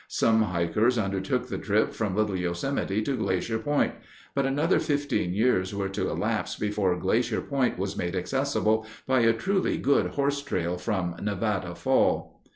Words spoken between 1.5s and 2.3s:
trip from